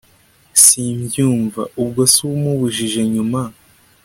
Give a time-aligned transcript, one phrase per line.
[0.63, 3.41] simbyumva ubwose umubujije nyuma